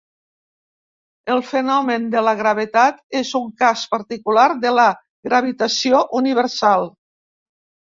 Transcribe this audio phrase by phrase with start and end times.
[1.33, 4.89] El fenomen de la gravetat és un cas particular de la
[5.31, 6.91] gravitació universal.